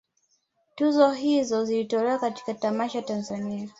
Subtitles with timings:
[0.77, 3.69] Tuzo hizo zilitolewa katika tamasha Tanzania